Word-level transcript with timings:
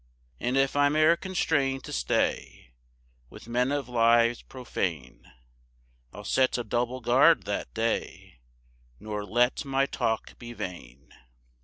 2 0.39 0.47
And 0.47 0.57
if 0.57 0.75
I'm 0.75 0.95
e'er 0.97 1.15
constrain'd 1.15 1.83
to 1.83 1.93
stay 1.93 2.73
With 3.29 3.47
men 3.47 3.71
of 3.71 3.87
lives 3.87 4.41
profane 4.41 5.31
I'll 6.11 6.23
set 6.23 6.57
a 6.57 6.63
double 6.63 7.01
guard 7.01 7.43
that 7.45 7.71
day, 7.75 8.39
Nor 8.99 9.23
let 9.23 9.63
my 9.63 9.85
talk 9.85 10.39
be 10.39 10.53
vain. 10.53 11.13